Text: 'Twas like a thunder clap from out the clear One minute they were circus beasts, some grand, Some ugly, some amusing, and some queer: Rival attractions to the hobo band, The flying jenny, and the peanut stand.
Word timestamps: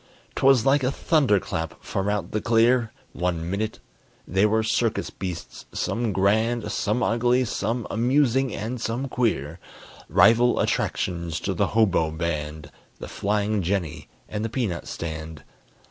'Twas 0.33 0.65
like 0.65 0.81
a 0.83 0.89
thunder 0.89 1.39
clap 1.39 1.75
from 1.83 2.09
out 2.09 2.31
the 2.31 2.41
clear 2.41 2.91
One 3.13 3.47
minute 3.51 3.77
they 4.27 4.47
were 4.47 4.63
circus 4.63 5.11
beasts, 5.11 5.67
some 5.73 6.11
grand, 6.11 6.71
Some 6.71 7.03
ugly, 7.03 7.45
some 7.45 7.85
amusing, 7.91 8.51
and 8.51 8.81
some 8.81 9.07
queer: 9.07 9.59
Rival 10.09 10.59
attractions 10.59 11.39
to 11.41 11.53
the 11.53 11.67
hobo 11.77 12.09
band, 12.09 12.71
The 12.97 13.07
flying 13.07 13.61
jenny, 13.61 14.07
and 14.27 14.43
the 14.43 14.49
peanut 14.49 14.87
stand. 14.87 15.43